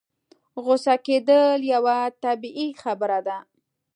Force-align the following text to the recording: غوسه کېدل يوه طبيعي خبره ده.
غوسه 0.63 0.95
کېدل 1.05 1.59
يوه 1.73 1.97
طبيعي 2.23 2.69
خبره 2.81 3.19
ده. 3.27 3.37